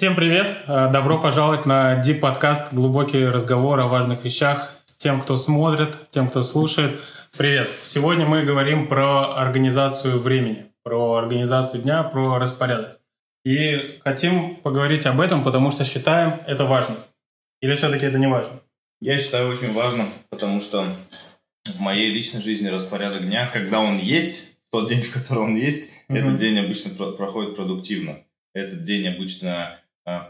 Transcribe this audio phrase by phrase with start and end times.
[0.00, 0.56] Всем привет!
[0.66, 4.72] Э, добро пожаловать на Deep подкаст «Глубокий разговор о важных вещах».
[4.96, 6.98] Тем, кто смотрит, тем, кто слушает.
[7.36, 7.68] Привет!
[7.82, 12.98] Сегодня мы говорим про организацию времени, про организацию дня, про распорядок.
[13.44, 16.96] И хотим поговорить об этом, потому что считаем это важным.
[17.60, 18.62] Или все-таки это не важно?
[19.02, 20.86] Я считаю очень важным, потому что
[21.66, 25.92] в моей личной жизни распорядок дня, когда он есть, тот день, в котором он есть,
[26.08, 26.16] mm-hmm.
[26.16, 28.16] этот день обычно про- проходит продуктивно.
[28.54, 29.79] Этот день обычно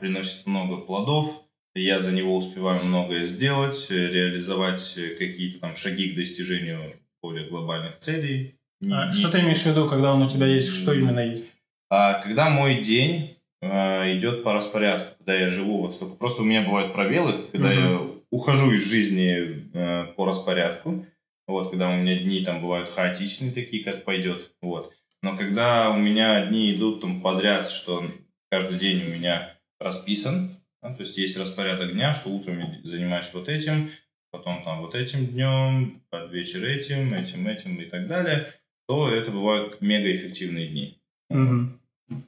[0.00, 1.44] приносит много плодов,
[1.74, 8.56] я за него успеваю многое сделать, реализовать какие-то там шаги к достижению более глобальных целей.
[8.82, 10.68] А не, что ты имеешь в виду, когда он у тебя есть?
[10.68, 11.52] Что именно есть?
[11.90, 16.62] А, когда мой день а, идет по распорядку, когда я живу, вот просто у меня
[16.62, 17.92] бывают пробелы, когда mm-hmm.
[17.92, 21.04] я ухожу из жизни э, по распорядку,
[21.46, 24.92] вот, когда у меня дни там бывают хаотичные такие, как пойдет, вот.
[25.22, 28.04] Но когда у меня дни идут там подряд, что
[28.50, 30.50] каждый день у меня расписан,
[30.82, 33.90] да, то есть есть распорядок дня, что утром я занимаюсь вот этим,
[34.30, 38.52] потом там вот этим днем, под вечер этим, этим, этим и так далее,
[38.86, 41.02] то это бывают мегаэффективные дни.
[41.30, 42.20] Угу.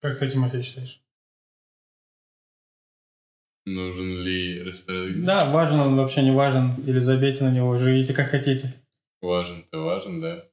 [0.00, 1.02] Как ты, Тимофей, считаешь?
[3.66, 5.24] Нужен ли распорядок?
[5.24, 6.74] Да, важен он вообще не важен.
[6.86, 8.72] Или забейте на него, живите как хотите.
[9.20, 10.44] Важен-то важен, да.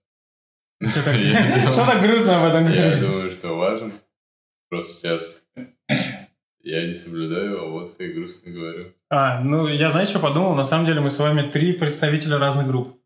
[0.85, 1.15] Что так
[2.01, 2.95] грустно об этом говоришь?
[2.95, 3.93] Я думаю, что важен.
[4.69, 5.41] Просто сейчас
[6.67, 8.85] я не соблюдаю, а вот ты грустно говорю.
[9.09, 10.53] А, ну я, знаете, что подумал?
[10.53, 12.99] На самом деле мы с вами три представителя разных групп.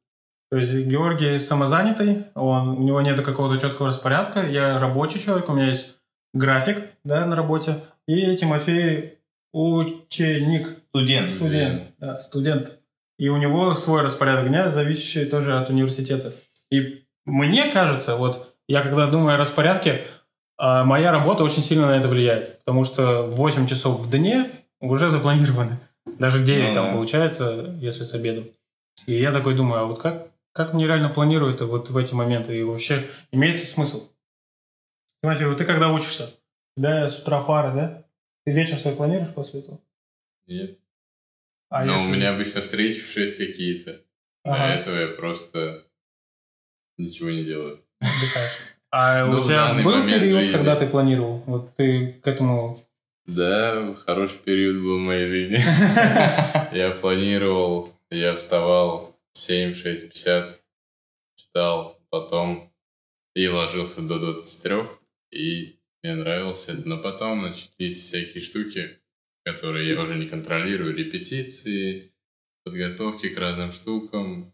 [0.49, 4.41] То есть Георгий самозанятый, он, у него нет какого-то четкого распорядка.
[4.41, 5.95] Я рабочий человек, у меня есть
[6.33, 7.79] график да, на работе.
[8.07, 9.19] И Тимофей
[9.53, 10.67] Ученик.
[10.89, 11.29] Студент.
[11.29, 12.79] Студент, да, студент.
[13.19, 16.33] И у него свой распорядок дня, зависящий тоже от университета.
[16.71, 20.01] И мне кажется, вот я когда думаю о распорядке,
[20.63, 22.59] а, моя работа очень сильно на это влияет.
[22.59, 24.47] Потому что 8 часов в дне
[24.79, 25.79] уже запланированы.
[26.19, 26.73] Даже 9 mm-hmm.
[26.75, 28.45] там ну получается, если с обедом.
[29.07, 32.13] И я такой думаю, а вот как, как мне реально планирую это вот в эти
[32.13, 32.55] моменты?
[32.55, 34.07] И вообще, имеет ли смысл?
[35.23, 36.31] Тимофей, вот ты когда учишься?
[36.77, 38.05] Да, с утра пара, да?
[38.45, 39.79] Ты вечер свой планируешь после этого?
[40.45, 40.77] Нет.
[41.69, 42.05] А Но если...
[42.05, 44.00] у меня обычно встречи в 6 какие-то.
[44.44, 44.63] Ага.
[44.63, 45.88] А этого я просто
[46.97, 47.83] ничего не делаю.
[48.91, 50.52] А ну, у тебя был период, жизни.
[50.53, 51.41] когда ты планировал?
[51.46, 52.78] Вот ты к этому...
[53.25, 55.59] Да, хороший период был в моей жизни.
[56.75, 60.59] Я планировал, я вставал в 7, 6, 50,
[61.38, 62.74] читал, потом
[63.34, 64.75] и ложился до 23,
[65.31, 69.00] и мне нравилось это, но потом начались всякие штуки,
[69.46, 72.12] которые я уже не контролирую, репетиции,
[72.66, 74.53] подготовки к разным штукам,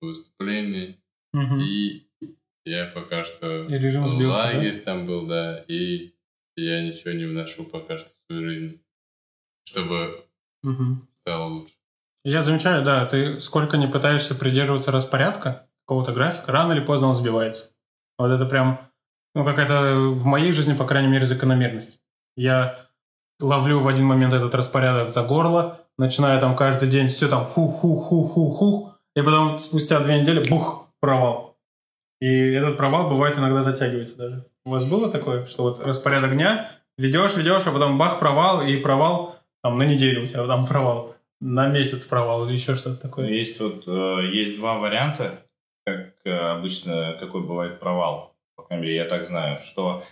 [0.00, 0.96] выступления.
[1.60, 2.06] И
[2.64, 4.84] я пока что и режим сбился, лагерь да?
[4.84, 6.14] там был, да, и
[6.56, 8.80] я ничего не вношу пока что в свою жизнь,
[9.64, 10.24] чтобы
[10.62, 11.06] угу.
[11.14, 11.74] стало лучше.
[12.24, 17.14] Я замечаю, да, ты сколько не пытаешься придерживаться распорядка, какого-то графика, рано или поздно он
[17.14, 17.70] сбивается.
[18.18, 18.78] Вот это прям
[19.34, 21.98] ну, какая-то в моей жизни, по крайней мере, закономерность.
[22.36, 22.78] Я
[23.40, 28.98] ловлю в один момент этот распорядок за горло, начинаю там каждый день все там хух-хух-хух-хух-хух,
[29.16, 31.53] и потом спустя две недели бух, провал.
[32.20, 34.46] И этот провал бывает иногда затягивается даже.
[34.64, 38.76] У вас было такое, что вот распорядок дня, ведешь, ведешь, а потом бах, провал, и
[38.76, 43.28] провал там на неделю у тебя там провал, на месяц провал или еще что-то такое?
[43.28, 45.40] Есть вот, э, есть два варианта,
[45.84, 50.04] как э, обычно, какой бывает провал по крайней мере, я так знаю, что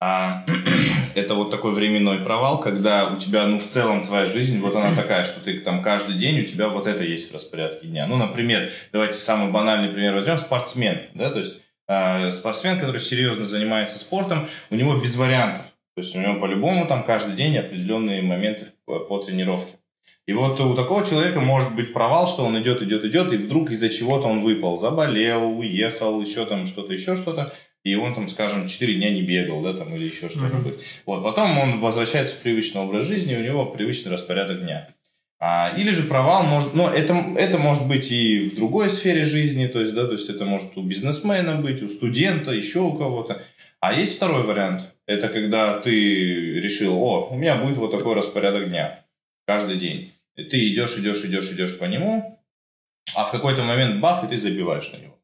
[0.00, 0.46] а,
[1.14, 4.94] это вот такой временной провал, когда у тебя, ну, в целом твоя жизнь, вот она
[4.94, 8.06] такая, что ты там каждый день, у тебя вот это есть в распорядке дня.
[8.06, 13.44] Ну, например, давайте самый банальный пример возьмем, спортсмен, да, то есть э, спортсмен, который серьезно
[13.44, 15.64] занимается спортом, у него без вариантов.
[15.94, 19.74] То есть у него по-любому там каждый день определенные моменты по, по тренировке.
[20.26, 23.70] И вот у такого человека может быть провал, что он идет, идет, идет, и вдруг
[23.70, 27.52] из-за чего-то он выпал, заболел, уехал, еще там что-то, еще что-то
[27.84, 30.74] и он там, скажем, 4 дня не бегал, да, там, или еще что-нибудь.
[30.74, 31.02] Uh-huh.
[31.06, 34.88] Вот, потом он возвращается в привычный образ жизни, у него привычный распорядок дня.
[35.42, 39.66] А, или же провал может, ну, это, это может быть и в другой сфере жизни,
[39.66, 43.42] то есть, да, то есть это может у бизнесмена быть, у студента, еще у кого-то.
[43.80, 44.84] А есть второй вариант.
[45.06, 45.90] Это когда ты
[46.60, 49.06] решил, о, у меня будет вот такой распорядок дня
[49.46, 50.12] каждый день.
[50.36, 52.38] И ты идешь, идешь, идешь, идешь по нему,
[53.14, 55.19] а в какой-то момент бах, и ты забиваешь на него.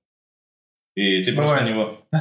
[0.96, 2.00] И ты просто на него...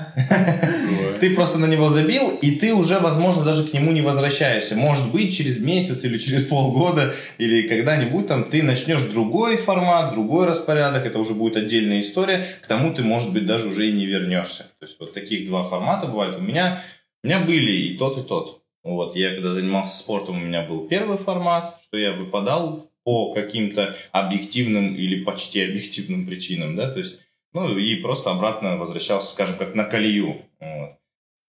[1.22, 4.75] Ты просто на него забил, и ты уже, возможно, даже к нему не возвращаешься.
[4.75, 10.45] Может быть, через месяц или через полгода, или когда-нибудь там ты начнешь другой формат, другой
[10.45, 14.06] распорядок, это уже будет отдельная история, к тому ты, может быть, даже уже и не
[14.06, 14.63] вернешься.
[14.80, 16.38] То есть вот таких два формата бывают.
[16.38, 16.83] У меня,
[17.24, 18.62] у меня были и тот, и тот.
[18.83, 23.95] Вот, я когда занимался спортом, у меня был первый формат, что я выпадал по каким-то
[24.12, 27.21] объективным или почти объективным причинам, да, то есть,
[27.56, 30.42] ну, и просто обратно возвращался, скажем, как на колею.
[30.60, 30.98] Вот.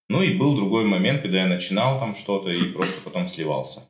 [0.07, 3.81] Ну, и был другой момент, когда я начинал там что-то и просто потом сливался.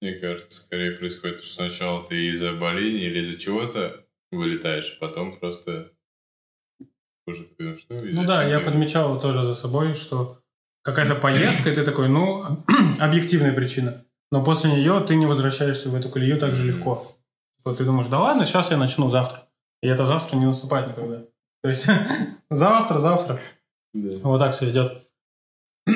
[0.00, 5.36] Мне кажется, скорее происходит, что сначала ты из-за болезни или из-за чего-то вылетаешь, а потом
[5.36, 5.92] просто
[7.26, 10.40] уже такой, ну что, Ну да, я подмечал тоже за собой, что
[10.80, 12.64] какая-то поездка, и ты такой, ну,
[13.00, 14.02] объективная причина.
[14.32, 17.06] Но после нее ты не возвращаешься в эту колею так же легко.
[17.66, 19.46] Вот ты думаешь, да ладно, сейчас я начну завтра.
[19.82, 21.26] И это завтра не наступает никогда.
[21.62, 21.88] То есть
[22.50, 23.38] завтра, завтра.
[23.94, 24.16] Да.
[24.22, 25.06] Вот так все идет.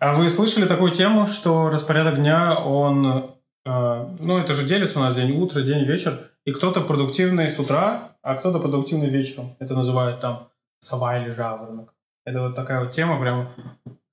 [0.00, 3.30] А вы слышали такую тему, что распорядок дня, он...
[3.64, 6.30] э, ну, это же делится у нас день утро, день вечер.
[6.44, 9.56] И кто-то продуктивный с утра, а кто-то продуктивный вечером.
[9.60, 10.50] Это называют там
[10.80, 11.94] сова или жаворонок.
[12.26, 13.48] Это вот такая вот тема, прям,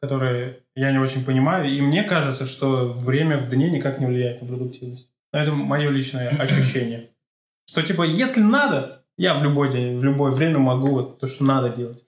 [0.01, 1.69] которую я не очень понимаю.
[1.69, 5.09] И мне кажется, что время в дне никак не влияет на продуктивность.
[5.33, 7.09] Но это мое личное ощущение.
[7.65, 11.43] Что типа, если надо, я в любой день, в любое время могу вот то, что
[11.43, 12.03] надо делать.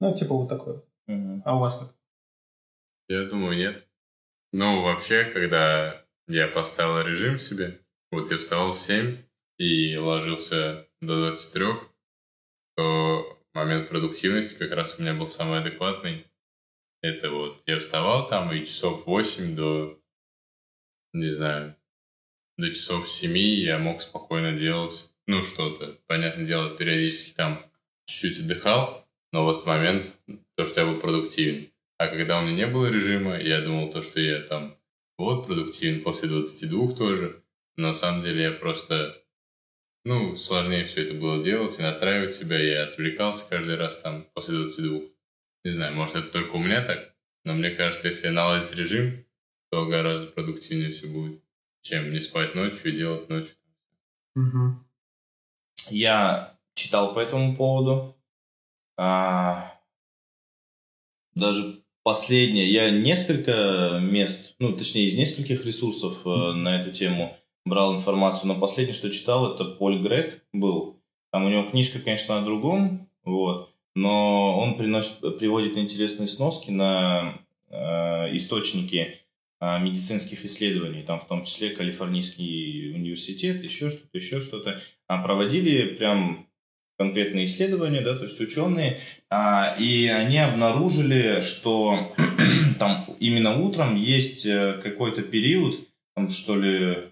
[0.00, 0.82] Ну, типа вот такое.
[1.06, 1.42] Мгм.
[1.44, 1.94] А у вас как?
[3.08, 3.88] Я думаю, нет.
[4.52, 9.16] Ну, вообще, когда я поставил режим себе, вот я вставал в 7
[9.58, 11.64] и ложился до 23,
[12.76, 16.26] то момент продуктивности как раз у меня был самый адекватный.
[17.02, 19.96] Это вот я вставал там и часов 8 до,
[21.12, 21.76] не знаю,
[22.56, 25.94] до часов 7 я мог спокойно делать, ну, что-то.
[26.06, 27.62] Понятное дело, периодически там
[28.06, 30.14] чуть-чуть отдыхал, но вот момент,
[30.56, 31.70] то, что я был продуктивен.
[31.98, 34.76] А когда у меня не было режима, я думал то, что я там
[35.18, 37.42] вот продуктивен после 22 тоже.
[37.76, 39.22] Но на самом деле я просто,
[40.04, 42.58] ну, сложнее все это было делать и настраивать себя.
[42.58, 45.00] Я отвлекался каждый раз там после 22.
[45.64, 47.14] Не знаю, может это только у меня так,
[47.44, 49.26] но мне кажется, если наладить режим,
[49.70, 51.42] то гораздо продуктивнее все будет,
[51.82, 53.56] чем не спать ночью и делать ночью.
[54.34, 54.87] Мгм.
[55.90, 58.16] Я читал по этому поводу.
[58.96, 59.72] А,
[61.34, 67.94] даже последнее, я несколько мест, ну, точнее, из нескольких ресурсов э, на эту тему брал
[67.94, 71.02] информацию, но последнее, что читал, это Поль Грег был.
[71.30, 77.38] Там у него книжка, конечно, о другом, вот, но он приносит, приводит интересные сноски на
[77.68, 79.18] э, источники
[79.60, 84.80] э, медицинских исследований, там в том числе Калифорнийский университет, еще что-то, еще что-то.
[85.08, 86.46] А проводили прям
[86.98, 88.98] конкретные исследования, да, то есть ученые,
[89.30, 91.98] а, и они обнаружили, что
[92.78, 95.78] там именно утром есть э, какой-то период,
[96.14, 97.08] там что ли,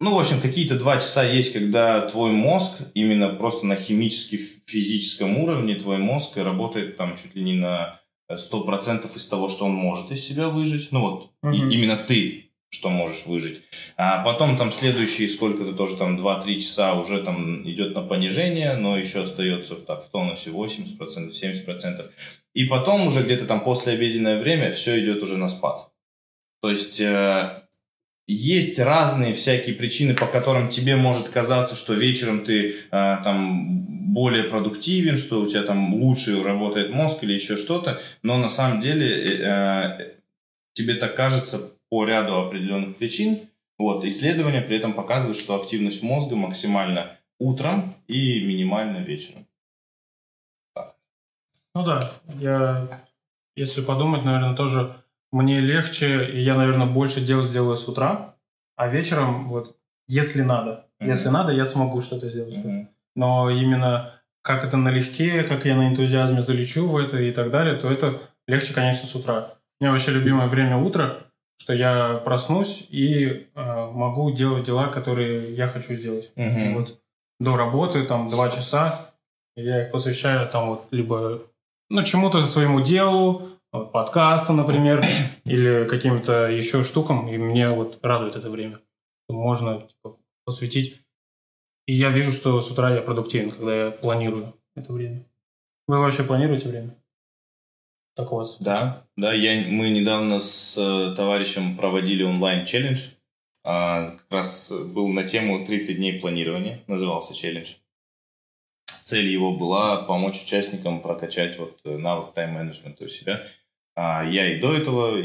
[0.00, 5.38] ну, в общем, какие-то два часа есть, когда твой мозг именно просто на химически физическом
[5.38, 8.00] уровне, твой мозг работает там чуть ли не на
[8.30, 10.92] 100% из того, что он может из себя выжить.
[10.92, 11.70] Ну вот, и Мгм.
[11.70, 12.43] именно ты
[12.74, 13.62] что можешь выжить.
[13.96, 18.98] А потом там следующие сколько-то тоже там 2-3 часа уже там идет на понижение, но
[18.98, 22.04] еще остается так в тонусе 80%, 70%.
[22.54, 25.88] И потом уже где-то там после обеденное время все идет уже на спад.
[26.62, 27.62] То есть э,
[28.26, 34.44] есть разные всякие причины, по которым тебе может казаться, что вечером ты э, там более
[34.44, 39.08] продуктивен, что у тебя там лучше работает мозг или еще что-то, но на самом деле
[39.08, 40.14] э,
[40.72, 43.38] тебе так кажется по ряду определенных причин.
[43.78, 49.46] Вот, исследования при этом показывают, что активность мозга максимальна утром и минимальна вечером.
[51.72, 52.00] Ну да,
[52.40, 53.00] я,
[53.54, 54.92] если подумать, наверное, тоже
[55.30, 58.34] мне легче, и я, наверное, больше дел сделаю с утра,
[58.74, 59.76] а вечером, вот,
[60.08, 61.10] если надо, Мгм.
[61.10, 62.56] если надо, я смогу что-то сделать.
[62.56, 62.88] Мгм.
[63.14, 67.76] Но именно как это налегке, как я на энтузиазме залечу в это и так далее,
[67.76, 68.10] то это
[68.48, 69.48] легче, конечно, с утра.
[69.78, 71.20] У меня вообще любимое время утро,
[71.58, 76.30] что я проснусь и э, могу делать дела, которые я хочу сделать.
[76.36, 76.74] Мгм.
[76.74, 77.00] Вот
[77.40, 79.12] до работы, там, два часа,
[79.56, 81.42] я их посвящаю там вот либо
[81.90, 85.04] ну, чему-то своему делу, вот, подкасту, например,
[85.44, 88.80] или каким-то еще штукам, и мне вот радует это время.
[89.28, 91.00] Можно типа, посвятить.
[91.86, 95.26] И я вижу, что с утра я продуктивен, когда я планирую это время.
[95.86, 96.96] Вы вообще планируете время?
[98.16, 98.56] У вас?
[98.60, 103.14] Да, да, я, мы недавно с э, товарищем проводили онлайн-челлендж.
[103.64, 107.74] А, как раз был на тему 30 дней планирования, назывался челлендж.
[108.86, 113.40] Цель его была помочь участникам прокачать вот э, навык тайм-менеджмента у себя.
[113.96, 115.20] А, я и до этого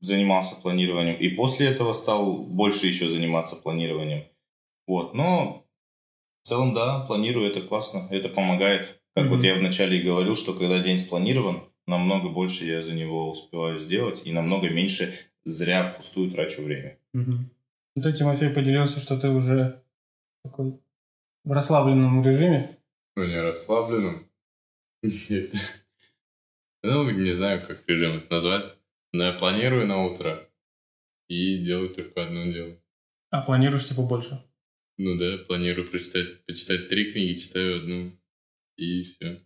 [0.00, 4.24] занимался планированием, и после этого стал больше еще заниматься планированием.
[4.86, 5.66] Вот, но
[6.42, 9.00] в целом, да, планирую, это классно, это помогает.
[9.14, 9.36] Как Мгм.
[9.36, 13.78] вот я вначале и говорил, что когда день спланирован, намного больше я за него успеваю
[13.78, 15.12] сделать и намного меньше
[15.44, 16.98] зря впустую трачу время.
[17.14, 17.50] Мгм.
[17.96, 19.82] Ну, Ты, Тимофей, поделился, что ты уже
[20.44, 20.78] такой
[21.44, 22.78] в расслабленном режиме.
[23.16, 24.30] Ну, не расслабленным.
[25.02, 25.50] Нет.
[26.82, 28.64] Ну, не знаю, как режим это назвать.
[29.12, 30.48] Но я планирую на утро
[31.28, 32.78] и делаю только одно дело.
[33.30, 34.42] А планируешь типа больше?
[34.98, 38.12] Ну да, планирую прочитать, почитать три книги, читаю одну.
[38.76, 39.40] И все.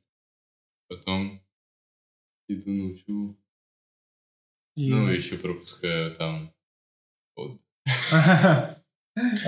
[0.89, 1.42] Потом
[2.55, 3.37] иду научу.
[4.77, 6.53] И- Ну, еще пропускаю там
[7.37, 7.61] отдых.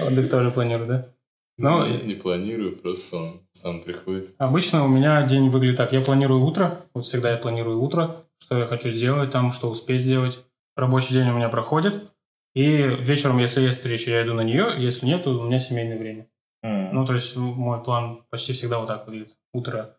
[0.06, 1.08] Отдых тоже планирую, да?
[1.56, 4.34] Ну, Ну, не планирую, просто он сам приходит.
[4.38, 5.92] Обычно у меня день выглядит так.
[5.92, 6.84] Я планирую утро.
[6.94, 10.40] Вот всегда я планирую утро, что я хочу сделать там, что успеть сделать.
[10.76, 12.10] Рабочий день у меня проходит.
[12.54, 12.66] И
[13.00, 14.66] вечером, если есть встреча, я иду на нее.
[14.76, 16.26] Если нет, то у меня семейное время.
[16.62, 19.36] Ну, то есть мой план почти всегда вот так выглядит.
[19.52, 19.96] Утро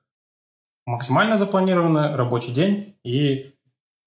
[0.85, 3.53] максимально запланировано, рабочий день, и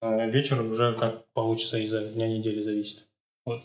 [0.01, 3.07] э, вечер уже как получится из-за дня недели зависит.
[3.45, 3.63] Вот.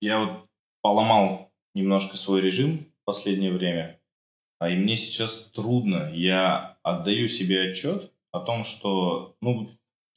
[0.00, 0.48] Я вот
[0.82, 4.00] поломал немножко свой режим в последнее время,
[4.58, 6.10] а и мне сейчас трудно.
[6.12, 9.68] Я отдаю себе отчет о том, что, ну,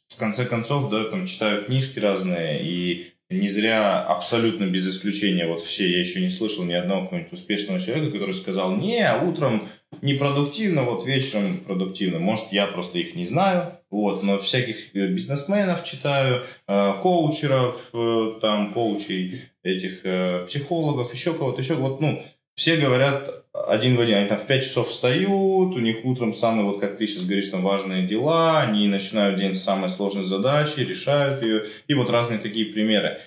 [0.07, 5.61] в конце концов, да, там читаю книжки разные, и не зря абсолютно без исключения вот
[5.61, 9.67] все, я еще не слышал ни одного какого-нибудь успешного человека, который сказал, не, утром
[10.01, 12.19] непродуктивно, вот вечером продуктивно.
[12.19, 18.33] Может, я просто их не знаю, вот, но всяких э, бизнесменов читаю, э, коучеров, э,
[18.41, 20.03] там, коучей, этих
[20.47, 22.23] психологов, еще кого-то, еще вот, ну,
[22.57, 26.65] все говорят один в один, они там в 5 часов встают, у них утром самые,
[26.65, 30.79] вот как ты сейчас говоришь, там важные дела, они начинают день с самой сложной задачи,
[30.79, 33.19] решают ее, и вот разные такие примеры.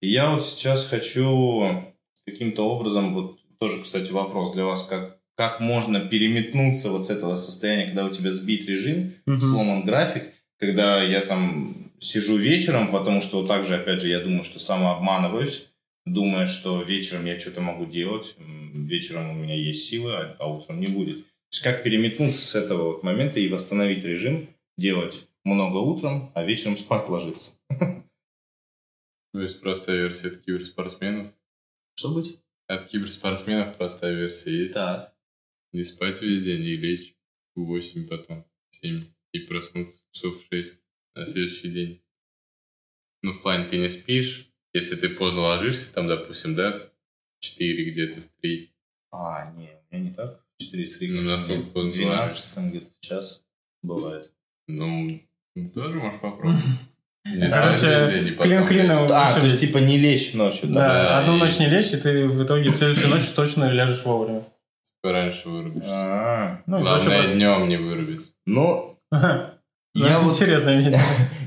[0.00, 1.84] И я вот сейчас хочу
[2.26, 7.36] каким-то образом, вот тоже, кстати, вопрос для вас, как, как можно переметнуться вот с этого
[7.36, 9.40] состояния, когда у тебя сбит режим, Мгм.
[9.40, 10.24] сломан график,
[10.58, 14.60] когда я там сижу вечером, потому что вот так же, опять же, я думаю, что
[14.60, 15.66] самообманываюсь,
[16.12, 20.80] думая, что вечером я что-то могу делать, вечером у меня есть силы, а, а утром
[20.80, 21.24] не будет.
[21.24, 26.44] То есть как переметнуться с этого вот момента и восстановить режим, делать много утром, а
[26.44, 27.52] вечером спать ложиться.
[27.68, 28.04] То
[29.40, 31.32] есть простая версия от киберспортсменов.
[31.94, 32.38] Что быть?
[32.66, 34.74] От киберспортсменов простая версия есть.
[34.74, 35.14] Так.
[35.72, 37.14] Не спать весь день и лечь
[37.54, 40.82] в 8 потом, в 7 и проснуться часов в 6
[41.14, 42.02] на следующий день.
[43.22, 46.88] Ну, в плане, ты не спишь, если ты поздно ложишься, там, допустим, да, в
[47.40, 48.72] 4 где-то, в 3.
[49.12, 50.40] А, не, у меня не так.
[50.60, 52.54] 4 Ну, насколько в поздно 12 ложишься?
[52.54, 53.42] там где-то в час
[53.82, 54.32] бывает.
[54.66, 55.20] Ну,
[55.74, 56.60] тоже можешь попробовать.
[57.26, 58.34] Не Короче,
[58.66, 59.10] клин лечь.
[59.10, 61.18] А, то есть типа не лечь ночью, да?
[61.18, 64.44] Одну ночь не лечь, и ты в итоге следующую ночь точно ляжешь вовремя.
[65.02, 65.90] Раньше вырубишься.
[65.92, 68.32] А, Ну, Главное, лучше днем не вырубиться.
[68.46, 69.50] Ну, я
[69.94, 70.98] Ну, вот Интересно.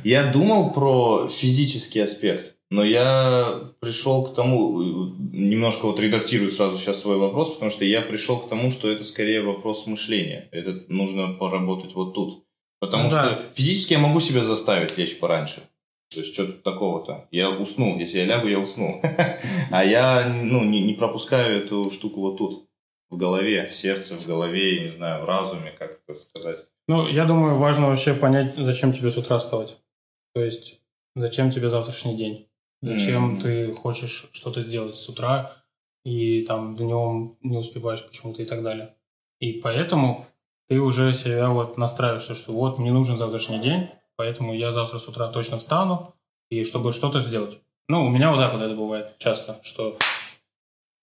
[0.03, 4.81] Я думал про физический аспект, но я пришел к тому,
[5.33, 9.03] немножко вот редактирую сразу сейчас свой вопрос, потому что я пришел к тому, что это
[9.03, 10.47] скорее вопрос мышления.
[10.51, 12.45] Это нужно поработать вот тут.
[12.79, 13.39] Потому Ну что да.
[13.53, 15.61] физически я могу себя заставить лечь пораньше.
[16.11, 17.27] То есть что-то такого-то.
[17.29, 17.99] Я усну.
[17.99, 19.01] Если я лягу, я усну.
[19.71, 22.69] А я ну, не, не пропускаю эту штуку вот тут.
[23.09, 26.57] В голове, в сердце, в голове, не знаю, в разуме, как это сказать.
[26.87, 29.77] Ну, я думаю, важно вообще понять, зачем тебе с утра вставать.
[30.33, 30.79] То есть,
[31.15, 32.47] зачем тебе завтрашний день.
[32.81, 33.41] Зачем Мгм.
[33.41, 35.53] ты хочешь что-то сделать с утра,
[36.03, 38.95] и там днем не успеваешь почему-то и так далее.
[39.39, 40.25] И поэтому
[40.67, 45.07] ты уже себя вот настраиваешь, что, вот мне нужен завтрашний день, поэтому я завтра с
[45.07, 46.15] утра точно встану,
[46.49, 47.59] и чтобы что-то сделать.
[47.87, 49.97] Ну, у меня вот так вот это бывает часто, что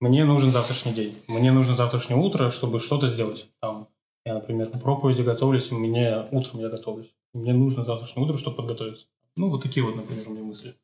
[0.00, 3.46] мне нужен завтрашний день, мне нужно завтрашнее утро, чтобы что-то сделать.
[3.60, 3.88] Там,
[4.24, 7.12] я, например, на проповеди готовлюсь, и мне утром я готовлюсь.
[7.34, 9.06] Мне нужно завтрашнее утро, чтобы подготовиться.
[9.36, 10.74] Ну, вот такие вот, например, у меня мысли.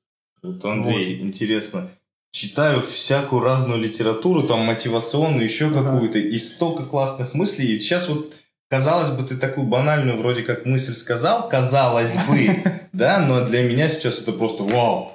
[0.44, 1.88] Вот, Андрей, интересно.
[2.32, 5.82] Читаю всякую разную литературу, там мотивационную, еще Ага.
[5.82, 7.72] какую-то, и столько классных мыслей.
[7.72, 8.34] И сейчас вот,
[8.68, 13.88] казалось бы, ты такую банальную вроде как мысль сказал, казалось бы, да, но для меня
[13.88, 15.12] сейчас это просто вау.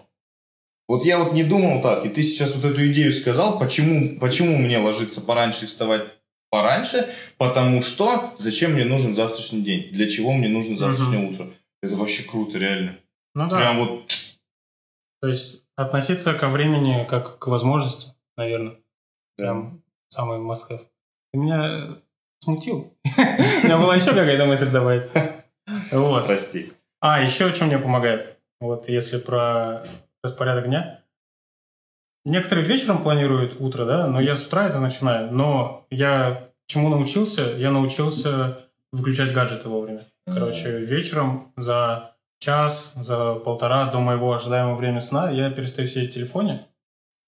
[0.88, 4.58] Вот я вот не думал так, и ты сейчас вот эту идею сказал, почему, почему
[4.58, 6.02] мне ложиться пораньше и вставать
[6.50, 7.08] пораньше,
[7.38, 11.48] потому что зачем мне нужен завтрашний день, для чего мне нужно завтрашнее утро.
[11.84, 12.98] Это вообще круто, реально.
[13.36, 13.58] Ну да.
[13.58, 14.12] Прям вот
[15.22, 18.78] То есть относиться ко времени как к возможности, наверное.
[19.38, 20.82] Прям самый must have.
[21.32, 21.96] Ты меня э,
[22.42, 22.94] смутил.
[23.18, 25.10] У меня была еще какая-то мысль добавить.
[25.92, 26.26] Вот.
[26.26, 26.74] прости.
[27.02, 28.38] А, еще что мне помогает?
[28.60, 29.84] Вот если про
[30.24, 31.02] распорядок дня.
[32.26, 35.32] Некоторые вечером планируют утро, да, но я с утра это начинаю.
[35.32, 37.44] Но я чему научился?
[37.58, 38.60] Я научился
[38.92, 40.06] выключать гаджеты вовремя.
[40.26, 46.14] Короче, вечером за час, за полтора до моего ожидаемого времени сна я перестаю сидеть в
[46.14, 46.66] телефоне.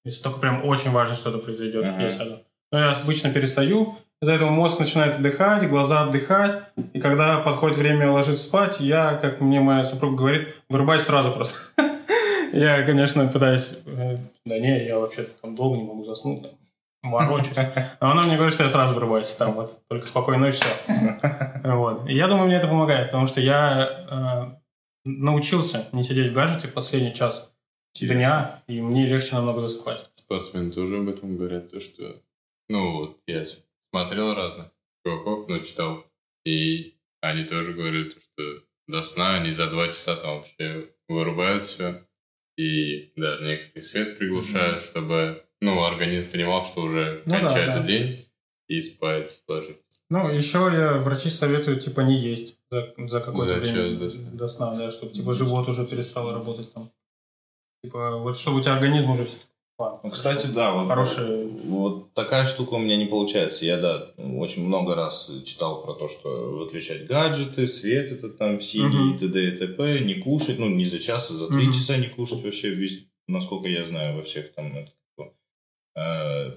[0.03, 2.01] Если только прям очень важно что-то произойдет, Ага.
[2.01, 2.39] я сяду.
[2.72, 6.60] Но я обычно перестаю, из-за этого мозг начинает отдыхать, глаза отдыхать,
[6.94, 11.58] и когда подходит время ложиться спать, я, как мне моя супруга говорит, вырубаюсь сразу просто.
[12.53, 17.58] Я, конечно, пытаюсь, э, да не, я вообще там долго не могу заснуть, там, ворочусь.
[17.58, 20.65] А она мне говорит, что я сразу вырубаюсь, там вот, только спокойно и все.
[21.63, 22.10] Вот.
[22.10, 24.61] И я думаю, мне это помогает, потому что я э,
[25.05, 27.53] научился не сидеть в гаджете последний час
[28.00, 30.10] дня, и мне легче намного засыпать.
[30.15, 32.22] Спортсмены тоже об этом говорят, то что...
[32.70, 33.43] Ну, вот я
[33.93, 34.67] смотрел разных
[35.05, 36.05] чуваков, ну, читал,
[36.46, 41.63] и они тоже говорили, то, что до сна они за два часа там вообще вырубают
[41.63, 42.05] все,
[42.58, 47.86] и даже некоторые свет приглушают, чтобы, ну, организм понимал, что уже Ну да, кончается да.
[47.86, 48.25] день,
[48.67, 49.84] и спать ложиться.
[50.10, 54.32] Ну, еще я, врачи советуют, типа, не есть за, за какое-то За время до сна.
[54.32, 56.92] до сна, да, чтобы, типа, живот уже перестал работать там.
[57.84, 59.28] Типа, вот чтобы у тебя организм уже...
[60.04, 63.66] Ну, кстати, да, вот, Хороший- вот такая штука у меня не получается.
[63.66, 68.86] Я, да, очень много раз читал про то, что выключать гаджеты, свет это там, синий,
[68.86, 69.16] Мгм.
[69.16, 69.44] и т.д.
[69.48, 70.00] и т.п.
[70.01, 71.74] Не кушать, ну, не за час, а за три Мгм.
[71.74, 74.92] часа не кушать вообще, весь- насколько я знаю, во всех там, это,
[75.96, 76.51] э,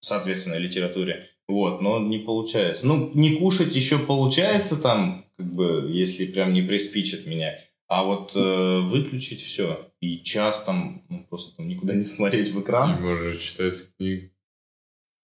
[0.00, 1.28] соответственно, литературе.
[1.48, 2.86] Вот, но не получается.
[2.86, 7.58] Ну, не кушать еще получается там, как бы, если прям не приспичит меня.
[7.88, 12.58] А вот э, выключить все и час там, ну, просто там никуда не смотреть в
[12.58, 13.02] И экран.
[13.02, 14.30] можешь читать книгу.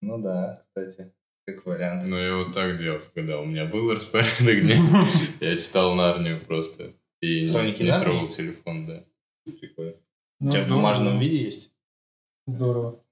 [0.02, 1.14] Ну да, кстати,
[1.46, 2.04] как вариант.
[2.06, 4.76] Ну, я вот так делал, когда у меня был распорядок дня,
[5.40, 6.92] я читал Нарнию просто.
[7.20, 9.04] И не- не трогал телефон, да.
[9.60, 9.94] Прикольно.
[10.40, 11.72] Ну, У тебя в бумажном виде есть?
[12.46, 13.02] Здорово.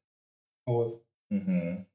[0.67, 1.03] Вот.
[1.31, 1.87] Угу.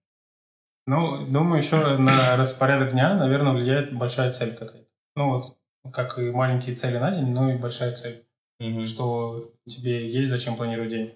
[0.88, 4.88] Ну, думаю, еще на распорядок дня, наверное, влияет большая цель какая-то.
[5.16, 5.58] Ну, вот,
[5.94, 8.26] как и маленькие цели на день, но и большая цель.
[8.86, 11.14] что тебе есть зачем планировать день.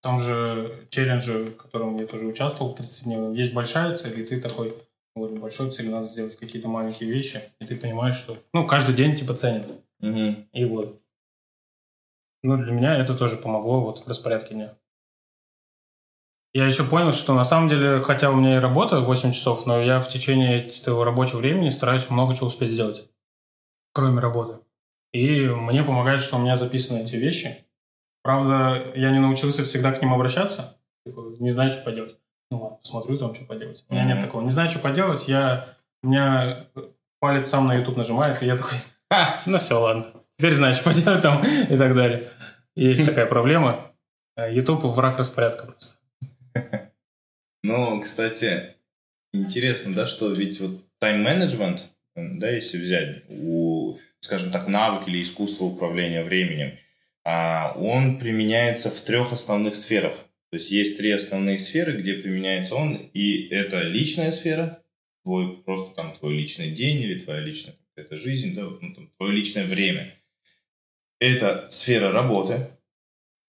[0.00, 4.24] В том же челлендже, в котором я тоже участвовал, 30 дней, есть большая цель, и
[4.24, 4.74] ты такой,
[5.14, 9.16] вот, большой цель надо сделать какие-то маленькие вещи, и ты понимаешь, что, ну, каждый день
[9.16, 9.64] типа ценен.
[10.00, 10.48] Угу.
[10.52, 11.00] И вот.
[12.42, 14.74] Ну, для меня это тоже помогло вот в распорядке дня.
[16.56, 19.78] Я еще понял, что на самом деле, хотя у меня и работа 8 часов, но
[19.82, 23.04] я в течение этого рабочего времени стараюсь много чего успеть сделать,
[23.92, 24.60] кроме работы.
[25.12, 27.58] И мне помогает, что у меня записаны эти вещи.
[28.22, 30.78] Правда, я не научился всегда к ним обращаться.
[31.04, 32.16] Типа, не знаю, что поделать.
[32.50, 33.84] Ну ладно, посмотрю там, что поделать.
[33.90, 34.24] У меня нет Мгм.
[34.24, 34.42] такого.
[34.42, 35.28] Не знаю, что поделать.
[35.28, 35.66] Я...
[36.02, 36.68] У меня
[37.20, 38.78] палец сам на YouTube нажимает, и я такой,
[39.10, 40.06] «А, ну все, ладно.
[40.38, 42.30] Теперь знаю, что поделать там и так далее.
[42.74, 43.92] Есть такая проблема.
[44.36, 45.95] Э, YouTube враг распорядка просто.
[47.68, 48.62] Ну, кстати,
[49.32, 51.82] интересно, да, что ведь вот тайм-менеджмент,
[52.14, 56.78] да, если взять, у, скажем так, навык или искусство управления временем,
[57.24, 60.12] а, он применяется в трех основных сферах.
[60.52, 64.80] То есть есть три основные сферы, где применяется он, и это личная сфера,
[65.24, 69.32] твой просто там твой личный день или твоя личная какая-то жизнь, да, ну, там, твое
[69.32, 70.14] личное время.
[71.18, 72.68] Это сфера работы,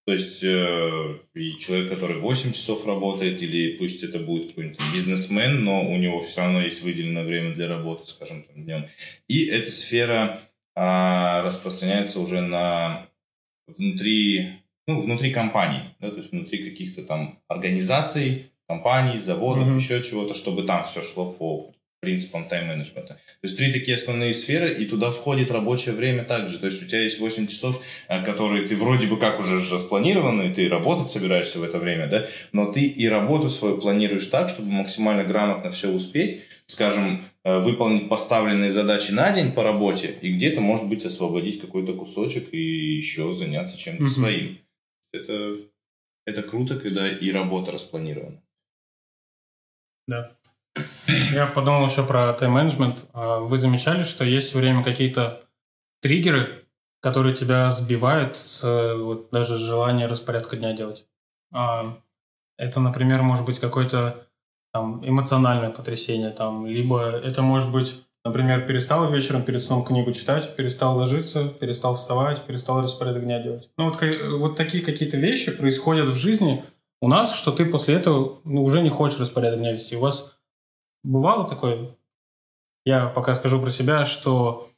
[0.08, 5.66] то есть э, и человек, который 8 часов работает, или пусть это будет какой-нибудь бизнесмен,
[5.66, 8.86] но у него все равно есть выделенное время для работы, скажем, там, днем.
[9.28, 10.40] И эта сфера
[10.76, 13.10] а, распространяется уже на
[13.68, 14.52] внутри,
[14.88, 19.78] ну, внутри компаний, да, то есть внутри каких-то там организаций, компаний, заводов, Мгм.
[19.78, 23.14] еще чего-то, чтобы там все шло по принципам тайм-менеджмента.
[23.16, 26.60] То есть три такие основные сферы, и туда входит рабочее время также.
[26.60, 30.54] То есть у тебя есть 8 часов, э, которые ты вроде бы как уже распланированы,
[30.54, 34.70] ты работать собираешься в это время, да, но ты и работу свою планируешь так, чтобы
[34.70, 40.62] максимально грамотно все успеть, скажем, э, выполнить поставленные задачи на день по работе, и где-то,
[40.62, 44.12] может быть, освободить какой-то кусочек и еще заняться чем-то Мгм.
[44.12, 44.58] своим.
[45.14, 45.56] Это,
[46.26, 48.40] это круто, когда и работа распланирована.
[51.34, 53.06] Я подумал еще про тайм-менеджмент.
[53.14, 55.44] А Вы замечали, что есть все время какие-то
[56.02, 56.66] триггеры,
[57.02, 61.06] которые тебя сбивают с э, вот, даже желания распорядка дня делать?
[61.54, 61.98] А,
[62.58, 64.28] Это, например, может быть какое-то
[64.74, 70.56] там, эмоциональное потрясение, там, либо это может быть, например, перестал вечером перед сном книгу читать,
[70.56, 73.70] перестал ложиться, перестал вставать, перестал распорядок дня делать.
[73.78, 73.98] Ну, вот,
[74.40, 76.64] вот такие какие-то вещи происходят в жизни
[77.02, 79.96] у нас, что ты после этого ну, уже не хочешь распорядок дня вести.
[79.96, 80.37] У вас
[81.04, 81.96] бывало такое?
[82.86, 84.70] Я пока скажу про себя, что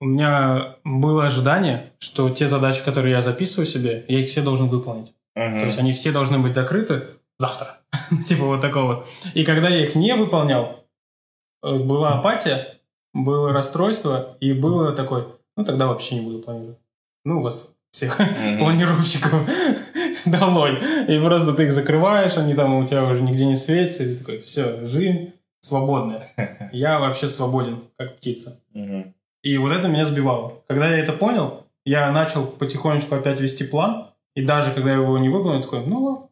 [0.00, 4.68] у меня было ожидание, что те задачи, которые я записываю себе, я их все должен
[4.68, 5.14] выполнить.
[5.34, 5.60] Мгм.
[5.60, 7.04] То есть они все должны быть закрыты
[7.38, 7.80] завтра.
[8.26, 9.08] типа вот такого вот.
[9.34, 10.84] И когда я их не выполнял,
[11.62, 12.80] э, была апатия,
[13.12, 16.78] было расстройство, и было такое, Ну, тогда вообще не буду планировать.
[17.24, 18.16] Ну, у вас всех
[18.58, 19.48] планировщиков
[20.30, 20.78] долой.
[21.08, 24.18] И просто ты их закрываешь, они там у тебя уже нигде не светятся, и ты
[24.18, 26.26] такой, все, жизнь свободная.
[26.72, 28.60] Я вообще свободен, как птица.
[29.42, 30.62] И вот это меня сбивало.
[30.68, 35.18] Когда я это понял, я начал потихонечку опять вести план, и даже когда я его
[35.18, 36.28] не выполнил, я такой, ну ладно,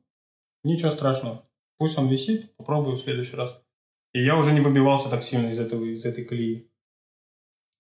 [0.65, 1.43] ничего страшного.
[1.79, 3.55] Пусть он висит, попробую в следующий раз.
[4.15, 6.69] И я уже не выбивался так сильно из, этого, из этой колеи.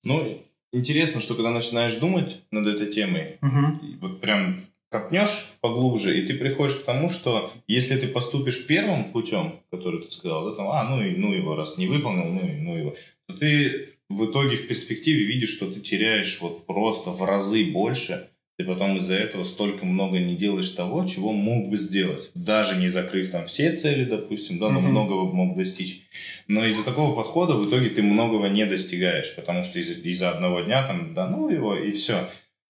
[0.05, 3.99] Ну, интересно, что когда начинаешь думать над этой темой, Угу.
[4.01, 9.55] вот прям копнешь поглубже, и ты приходишь к тому, что если ты поступишь первым путем,
[9.71, 12.53] который ты сказал, да, там, а, ну, и, ну его, раз не выполнил, ну, и,
[12.61, 12.95] ну его,
[13.27, 18.29] то ты в итоге в перспективе видишь, что ты теряешь вот просто в разы больше,
[18.59, 22.31] ты потом из-за этого столько много не делаешь того, чего мог бы сделать.
[22.35, 24.91] Даже не закрыв там все цели, допустим, да, но Мгм.
[24.91, 26.03] многого мог достичь.
[26.49, 30.61] Но из-за такого подхода в итоге ты многого не достигаешь, потому что из- из-за одного
[30.61, 32.19] дня там, да ну его, и все.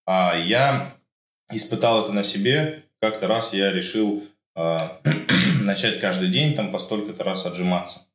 [0.06, 0.94] А я
[1.50, 2.84] испытал это на себе.
[3.00, 4.24] Как-то раз я решил
[4.54, 5.00] а,
[5.62, 8.06] начать каждый день там по столько-то раз отжиматься.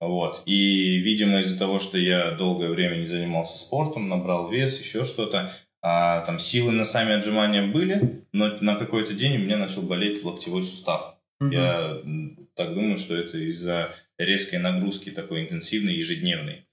[0.00, 0.42] Вот.
[0.46, 5.52] И, видимо, из-за того, что я долгое время не занимался спортом, набрал вес, еще что-то,
[5.82, 10.24] а, там силы на сами отжимания были, но на какой-то день у меня начал болеть
[10.24, 11.16] локтевой сустав.
[11.40, 11.52] Мгм.
[11.52, 12.00] Я
[12.54, 16.66] так думаю, что это из-за резкой нагрузки такой интенсивной, ежедневной.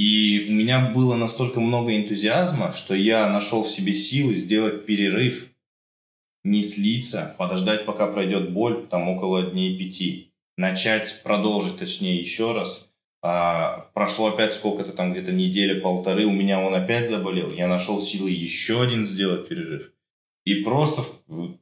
[0.00, 5.50] И у меня было настолько много энтузиазма, что я нашел в себе силы сделать перерыв,
[6.42, 12.88] не слиться, подождать, пока пройдет боль, там около дней пяти, начать продолжить, точнее, еще раз.
[13.22, 17.52] А, прошло опять сколько-то там, где-то неделя-полторы, у меня он опять заболел.
[17.52, 19.92] Я нашел силы еще один сделать перерыв.
[20.46, 21.02] И просто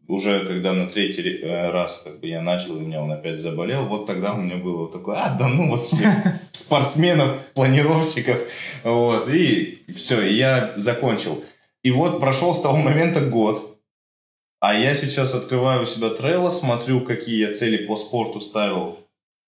[0.07, 3.11] уже когда на третий ре- э, раз как бы я начал, и у меня он
[3.11, 6.15] опять заболел, вот тогда у меня было вот такое, а, да ну вас всех,
[6.53, 8.39] спортсменов, планировщиков,
[8.85, 11.43] вот, и все, и я закончил.
[11.83, 13.79] И вот прошел с того момента год,
[14.61, 18.97] а я сейчас открываю у себя трейло, смотрю, какие я цели по спорту ставил,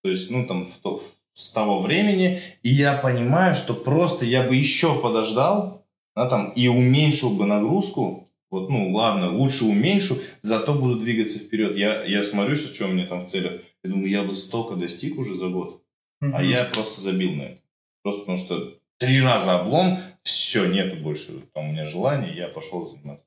[0.03, 1.03] то есть, ну, там, в то-
[1.35, 6.67] с того времени, и я понимаю, что просто я бы еще подождал, да, там, и
[6.69, 11.77] уменьшил бы нагрузку, вот, ну, ладно, лучше уменьшу, зато буду двигаться вперед.
[11.77, 14.75] Я, я смотрю сейчас, что у меня там в целях, я думаю, я бы столько
[14.77, 15.83] достиг уже за год,
[16.21, 16.35] Мгм.
[16.37, 17.61] а я просто забил на это.
[18.03, 22.87] Просто потому что три раза облом, все, нету больше там у меня желания, я пошел
[22.87, 23.25] заниматься.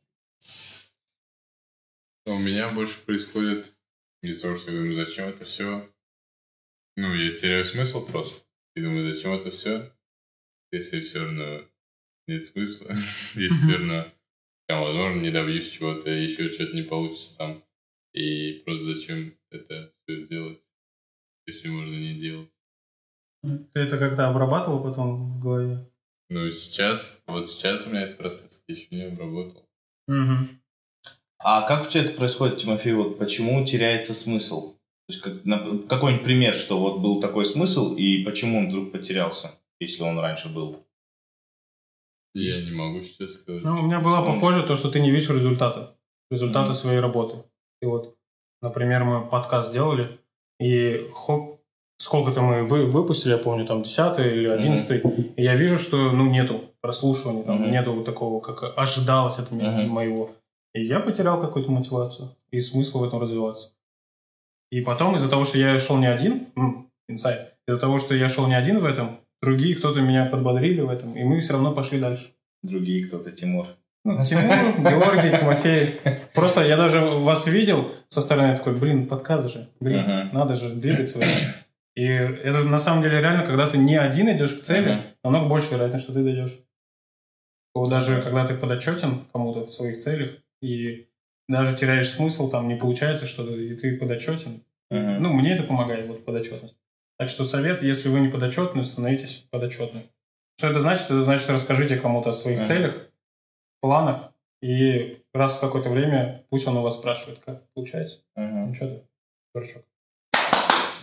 [2.26, 3.74] У меня больше происходит
[4.22, 5.88] из-за того, что я думаю, зачем это все.
[6.96, 8.46] Ну, я теряю смысл просто.
[8.76, 9.92] И думаю, зачем это все,
[10.72, 11.62] если все равно
[12.28, 12.88] нет смысла,
[13.36, 14.06] если все равно,
[14.74, 17.64] там, возможно, не добьюсь чего-то, еще что-то не получится там.
[18.14, 20.62] И просто зачем это все делать,
[21.46, 22.50] если можно не делать.
[23.44, 25.78] Ты это как-то обрабатывал потом в голове?
[26.30, 29.68] Ну, сейчас, вот сейчас у меня этот процесс еще не обработал.
[30.08, 30.50] Мгм.
[31.44, 32.94] А как у тебя это происходит, Тимофей?
[32.94, 34.74] Вот почему теряется смысл?
[34.74, 38.92] То есть как, на- какой-нибудь пример, что вот был такой смысл, и почему он вдруг
[38.92, 40.84] потерялся, если он раньше был?
[42.34, 43.64] Я не могу сейчас сказать.
[43.64, 44.34] Ну, у меня было Солнце.
[44.34, 45.96] похоже то, что ты не видишь результата.
[46.32, 46.76] Результаты Мгм.
[46.76, 47.44] своей работы.
[47.82, 48.16] И вот,
[48.62, 50.20] например, мы подкаст сделали,
[50.60, 51.62] и хоп,
[51.98, 55.04] сколько-то мы вы, выпустили, я помню, там, 10 или 11
[55.38, 57.72] и я вижу, что, ну, нету прослушивания, там, Мгм.
[57.72, 59.90] нету вот такого, как ожидалось от меня, Мгм.
[59.90, 60.32] моего.
[60.74, 63.70] И я потерял какую-то мотивацию и смысл в этом развиваться.
[64.72, 66.48] И потом из-за того, что я шел не один,
[67.08, 70.90] инсайт, из-за того, что я шел не один в этом, другие кто-то меня подбодрили в
[70.90, 72.30] этом, и мы все равно пошли дальше.
[72.62, 73.68] Другие кто-то, Тимур.
[74.06, 75.96] Ну, Тимур, Георгий, Тимофей.
[76.34, 80.30] Просто я даже вас видел со стороны, такой, блин, подкаст же, блин, Мгм.
[80.34, 81.54] надо же двигаться в этом.
[81.96, 85.02] И это на самом деле реально, когда ты не один идешь к цели, Мгм.
[85.24, 86.58] намного больше вероятность, что ты дойдешь.
[87.90, 90.30] Даже когда ты подотчетен кому-то в своих целях,
[90.62, 91.08] и
[91.50, 94.64] даже теряешь смысл, там не получается что-то, и ты подотчетен.
[94.90, 95.24] Мгм.
[95.24, 96.76] Ну, мне это помогает, вот подотчетность.
[97.24, 100.02] Так что совет, если вы не подотчетны, становитесь подотчетны.
[100.58, 101.06] Что это значит?
[101.06, 102.68] Это значит, расскажите кому-то о своих Мгм.
[102.68, 102.96] целях,
[103.80, 108.18] планах, и раз в какое-то время пусть он у вас спрашивает, как получается.
[108.36, 108.68] Мгм.
[108.68, 109.04] Ну, что ты,
[109.56, 109.84] дурачок?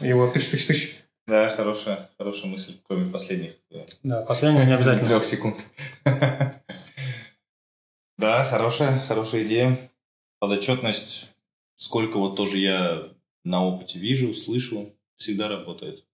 [0.02, 0.96] И вот тыщ-тыщ-тыщ.
[1.26, 3.52] Да, хорошая, хорошая мысль, кроме последних.
[3.70, 5.08] э, Да, последнее не обязательно.
[5.08, 5.56] Трех секунд.
[8.18, 9.78] Да, хорошая, хорошая идея.
[10.38, 11.30] Подотчетность,
[11.76, 13.08] сколько вот тоже я
[13.44, 16.04] на опыте вижу, слышу, всегда работает.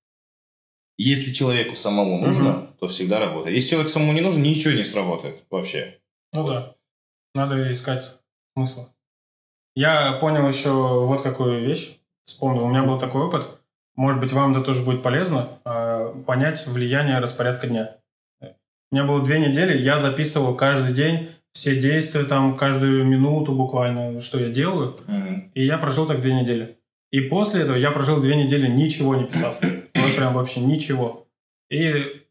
[0.99, 3.55] Если человеку самому нужно, то всегда работает.
[3.55, 5.99] Если человеку самому не нужно, ничего не сработает вообще.
[6.33, 6.75] Ну да.
[7.35, 8.19] Надо искать
[8.57, 8.89] смысл.
[9.75, 11.99] Я понял еще вот какую вещь.
[12.25, 13.47] Вспомнил, у меня был такой опыт.
[13.95, 15.49] Может быть, вам это тоже будет полезно.
[15.65, 17.97] а, понять влияние распорядка дня.
[18.41, 24.21] У меня было две недели, я записывал каждый день все действия, там, каждую минуту буквально,
[24.21, 24.97] что я делаю.
[25.07, 25.51] Мгм.
[25.55, 26.79] И я прожил так две недели.
[27.11, 29.55] И после этого я прожил две недели, ничего не писал.
[30.07, 31.27] Вот прям вообще ничего.
[31.71, 32.23] И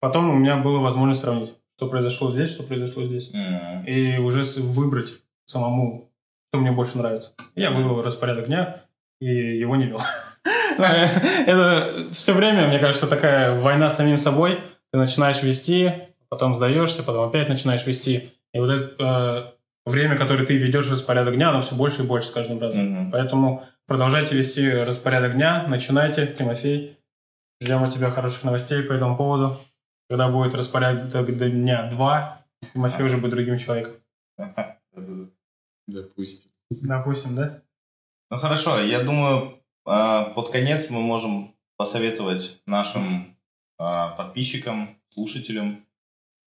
[0.00, 3.30] потом у меня была возможность сравнить, что произошло здесь, что произошло здесь.
[3.32, 3.84] М.
[3.84, 6.10] И уже выбрать самому,
[6.50, 7.32] что мне больше нравится.
[7.54, 8.82] Я выбрал распорядок дня
[9.20, 10.00] и его не вел.
[10.78, 14.58] Это все время, мне кажется, такая война с самим собой.
[14.92, 15.92] Ты начинаешь вести,
[16.28, 18.30] потом сдаешься, потом опять начинаешь вести.
[18.52, 19.54] И вот это
[19.86, 22.80] э, время, которое ты ведешь распорядок дня, оно все больше и больше с каждым разом.
[22.80, 23.10] Мгм.
[23.10, 26.96] Поэтому продолжайте вести распорядок дня, начинайте, Тимофей.
[27.64, 29.56] Ждем от тебя хороших новостей по этому поводу.
[30.10, 32.38] Когда будет распорядок дня 2,
[32.74, 33.94] Тимофей уже будет другим человеком.
[35.86, 36.50] Допустим.
[36.68, 37.62] Допустим, да?
[38.30, 43.34] Ну хорошо, я думаю, а, под конец мы можем посоветовать нашим
[43.78, 45.86] а, подписчикам, слушателям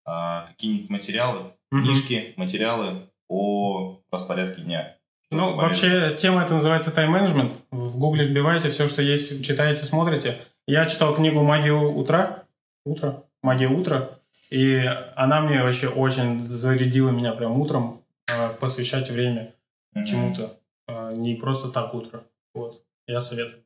[0.06, 4.96] а, какие-нибудь материалы, книжки, материалы о распорядке дня.
[5.32, 7.54] Ну, вообще, тема это называется тайм-менеджмент.
[7.72, 10.38] В гугле вбиваете все, что есть, читаете, смотрите.
[10.68, 12.44] Я читал книгу «Магия утра».
[12.86, 13.24] Утро.
[13.42, 14.20] «Магия утра».
[14.50, 14.76] И
[15.16, 19.54] она мне вообще очень зарядила меня прям утром э, посвящать время
[19.94, 20.06] Мгм.
[20.06, 20.60] чему-то.
[20.88, 22.26] Э, Не просто так утро.
[22.54, 22.84] Вот.
[23.08, 23.64] Я советую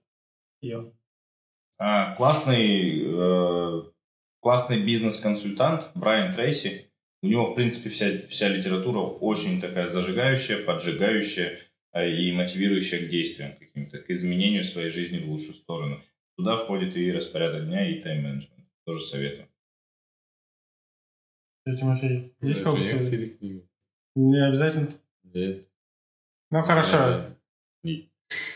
[0.61, 0.91] ее.
[1.79, 3.81] А, классный, э,
[4.39, 6.91] классный бизнес-консультант Брайан Трейси.
[7.23, 11.57] У него, в принципе, вся, вся литература очень такая зажигающая, поджигающая
[11.93, 15.99] э, и мотивирующая к действиям каким-то, к изменению своей жизни в лучшую сторону.
[16.41, 18.65] Туда входит и распорядок дня, и тайм-менеджмент.
[18.83, 19.47] Тоже советую.
[21.67, 23.61] Тимофей, есть нет, кстати, книга.
[24.15, 24.87] Не обязательно.
[25.23, 25.67] Нет.
[26.49, 27.25] Ну, хорошо.
[27.83, 28.09] И-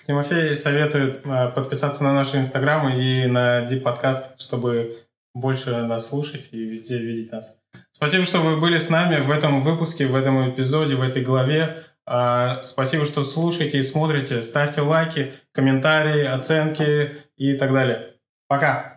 [0.07, 6.53] Тимофей советует э, подписаться на наши инстаграмы и на Deep подкаст, чтобы больше нас слушать
[6.53, 7.61] и везде видеть нас.
[7.91, 11.83] Спасибо, что вы были с нами в этом выпуске, в этом эпизоде, в этой главе.
[12.07, 14.41] А, Спасибо, что слушаете и смотрите.
[14.41, 18.19] Ставьте лайки, комментарии, оценки и так далее.
[18.47, 18.94] Пока!